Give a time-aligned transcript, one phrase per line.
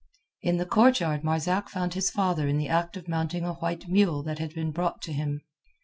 [0.41, 4.23] In the courtyard Marzak found his father in the act of mounting a white mule
[4.23, 5.41] that had been brought him.